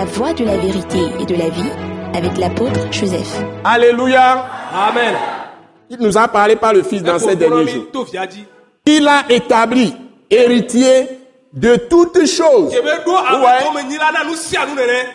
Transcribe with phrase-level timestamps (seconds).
[0.00, 1.70] La voie de la vérité et de la vie
[2.14, 3.42] avec l'apôtre Joseph.
[3.62, 4.46] Alléluia.
[4.74, 5.14] amen
[5.90, 8.06] Il nous a parlé par le Fils dans ces derniers jours.
[8.86, 9.94] Il a établi
[10.30, 11.06] héritier
[11.52, 12.72] de toutes choses.
[12.72, 13.58] Ouais.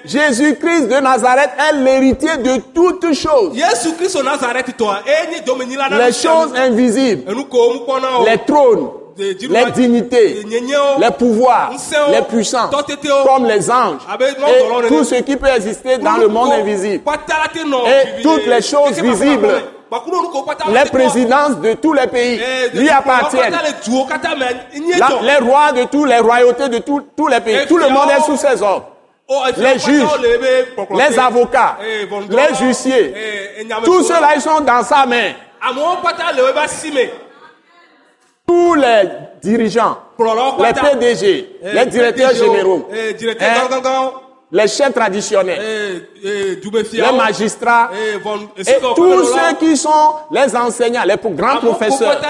[0.05, 3.57] Jésus-Christ de Nazareth est l'héritier de toutes choses.
[5.97, 7.23] Les choses invisibles,
[8.27, 10.43] les trônes, les dignités,
[10.99, 11.71] les pouvoirs,
[12.11, 14.01] les puissances, tɔtetewo, comme les anges,
[14.49, 17.03] et tout ce qui peut exister dans le monde invisible.
[17.87, 19.47] Et toutes les choses visibles.
[20.73, 23.53] Les présidences de tous les pays Eh, lui appartiennent.
[24.97, 27.65] La- les rois de tous les royautés de tous- tous les pays.
[27.67, 28.87] Tout le monde est sous ses ordres.
[29.27, 30.03] Oh, les juges,
[31.09, 35.31] Les avocats, Eh, les huissiers, eh, tous ceux-là, ils sont dans sa main.
[38.47, 39.09] Tous les
[39.41, 39.97] dirigeants,
[40.59, 43.13] les PDG, Eh, les directeurs wo, généraux, eh,
[43.45, 44.11] hein,
[44.51, 45.59] les chefs traditionnels,
[46.23, 46.55] eh,
[47.11, 47.89] les magistrats,
[48.61, 49.89] et tous ceux qui sont
[50.31, 52.21] les enseignants, les grands professeurs,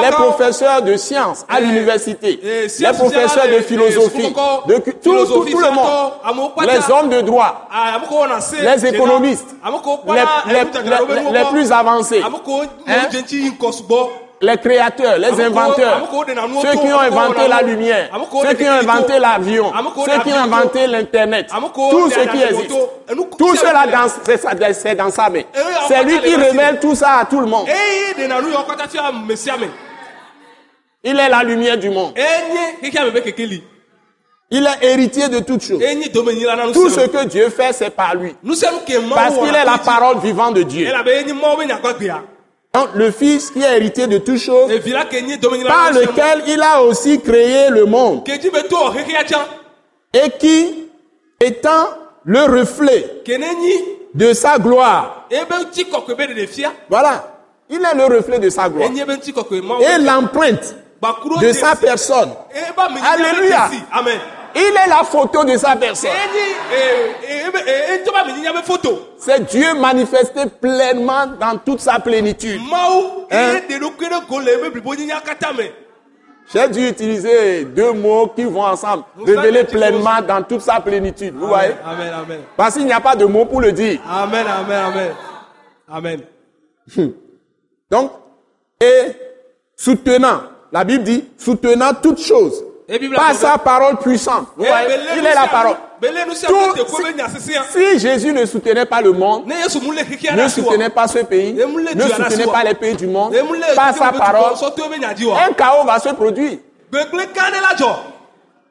[0.00, 4.22] les professeurs de sciences à l'université, les professeurs de philosophie,
[4.68, 5.84] de tout, tout, philosophie tout le monde,
[6.66, 7.98] les hommes de droit, Ah,
[8.62, 9.48] les économistes,
[10.14, 10.58] les, les-
[11.32, 12.22] les- plus avancés,
[12.86, 13.08] Hein?
[14.40, 16.08] Les créateurs, les inventeurs,
[16.62, 18.10] ceux qui ont inventé la lumière,
[18.42, 19.72] ceux qui ont inventé l'avion,
[20.04, 21.46] ceux qui ont inventé l'internet,
[21.90, 22.70] tout ce qui existe.
[23.38, 23.86] Tout cela
[24.72, 25.42] c'est dans sa main.
[25.54, 27.66] Eh C'est lui qui révèle tout ça à tout le monde.
[28.98, 29.70] Ame.
[31.04, 32.12] Il est la lumière du monde.
[33.22, 33.62] Kekeli.
[34.50, 35.82] Il est héritier de toutes choses.
[36.72, 38.34] Tout ce que Dieu fait, c'est par lui.
[39.14, 40.88] Parce qu'il est la parole vivante de Dieu.
[42.76, 44.70] Donc, le Fils qui est héritier de toutes choses,
[45.66, 48.22] par lequel il a aussi créé le monde.
[50.12, 50.88] Et qui,
[51.40, 51.88] étant
[52.26, 53.22] le reflet
[54.12, 56.72] de sa gloire, ebe ŋuti kɔkɔe be ɖeɖe fia.
[56.88, 57.38] voilà,
[57.68, 58.88] il est le reflet de sa gloire.
[58.88, 59.82] Enye be ŋuti kɔkɔe Mawu.
[59.82, 62.30] Et l'empreinte Bakuro de sa personne.
[62.54, 63.70] Nyi Alléluia.
[63.92, 64.18] Amen.
[64.58, 66.10] Il est la photo de sa personne.
[66.72, 69.00] Eh, eh, foto.
[69.18, 72.60] C'est Dieu manifesté pleinement dans toute sa plénitude.
[73.30, 73.60] Hein?
[76.54, 79.04] J'ai dû utiliser deux mots qui vont ensemble.
[79.26, 81.34] Révéler pleinement dans toute sa plénitude.
[81.34, 81.74] Vous voyez?
[81.84, 82.40] Amen, amen.
[82.56, 84.00] Parce qu'il n'y a pas de mots pour le dire.
[84.08, 85.14] Amen, amen, amen.
[85.88, 86.20] Amen.
[87.90, 88.12] Donc,
[88.80, 89.12] et
[89.76, 92.65] soutenant, la Bible dit, soutenant toutes choses
[93.16, 94.46] par sa parole puissante.
[95.18, 95.76] Il est la parole.
[96.46, 96.54] Tout-
[97.28, 97.60] sesẽ.
[97.72, 99.44] Si Jésus ne soutenait pas le monde,
[100.36, 103.32] Ne soutenait pas ce pays, ne soutenait pas les pays du monde,
[103.74, 104.56] par sa parole,
[105.48, 106.58] un chaos va se produire.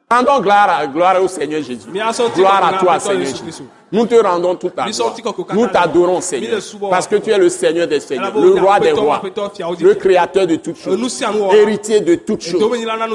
[0.08, 1.88] Rendons gloire, à- gloire au Seigneur Jésus.
[2.36, 3.64] Gloire à toi, Seigneur Jésus.
[3.90, 5.14] Nous te rendons toute la gloire.
[5.54, 6.60] Nous t'adorons, Seigneur.
[6.90, 9.20] Parce que tu es le Seigneur des Seigneurs, le roi des rois,
[9.80, 11.22] le créateur de toutes choses,
[11.54, 12.60] héritier de toutes choses.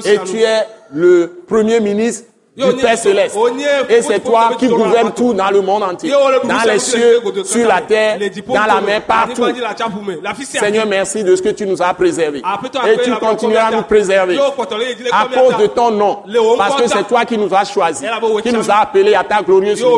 [0.06, 0.64] Et tu es
[0.94, 3.36] le premier ministre du Père céleste.
[3.38, 6.12] o nye- Et c'est toi qui gouvernes tout dans le monde entier.
[6.12, 8.18] Dans les cieux, sur la terre,
[8.48, 9.44] dans la mer, partout.
[10.44, 12.42] Seigneur, merci de ce que tu nous as préservés.
[12.44, 16.20] Aƒetɔ, Et tu continueras à nous préserver à cause de ton nom.
[16.58, 18.06] Parce que c'est toi qui nous as choisis,
[18.44, 18.76] qui nous cham.
[18.76, 19.98] a appelés à ta glorieuse au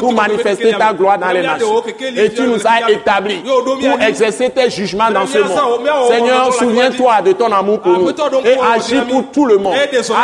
[0.00, 1.82] pour manifester ta gloire dans les nations.
[2.16, 5.58] Et tu nous as établis pour exercer tes jugements dans ce monde.
[6.08, 8.10] Seigneur, souviens-toi de ton amour pour nous
[8.44, 9.74] et agis pour tout le monde.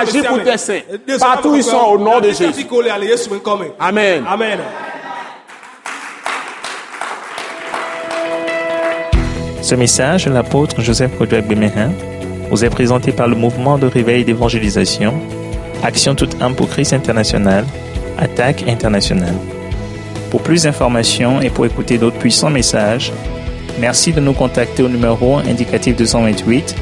[0.01, 0.81] Agis pour tes saints.
[1.21, 2.67] Partout au nom de Jésus.
[3.79, 4.25] Amen.
[4.27, 4.59] Amen.
[9.63, 11.91] Ce message de l'apôtre Joseph Kodouak Bemehin
[12.51, 15.15] vous est présenté par le mouvement de réveil d'évangélisation,
[15.83, 17.65] Action toute âme pour Christ international,
[18.19, 19.37] Attaque internationale.
[20.31, 23.13] Pour plus d'informations et pour écouter d'autres puissants messages,
[23.79, 26.75] merci de nous contacter au numéro indicatif 228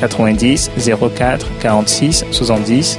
[0.00, 0.70] 90
[1.16, 2.98] 04 46 70